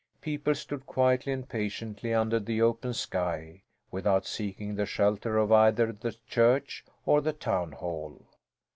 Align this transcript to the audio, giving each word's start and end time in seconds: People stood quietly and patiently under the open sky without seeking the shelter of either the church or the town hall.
People 0.19 0.55
stood 0.55 0.87
quietly 0.87 1.31
and 1.31 1.47
patiently 1.47 2.11
under 2.11 2.39
the 2.39 2.59
open 2.59 2.91
sky 2.91 3.61
without 3.91 4.25
seeking 4.25 4.73
the 4.73 4.87
shelter 4.87 5.37
of 5.37 5.51
either 5.51 5.91
the 5.91 6.15
church 6.25 6.83
or 7.05 7.21
the 7.21 7.33
town 7.33 7.73
hall. 7.73 8.25